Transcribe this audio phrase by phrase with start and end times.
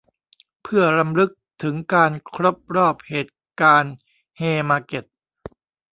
[0.63, 1.31] เพื่อรำลึก
[1.63, 3.93] ถึงการครบรอบเหตุการณ์
[4.37, 5.03] เฮย์มาร์เก็ต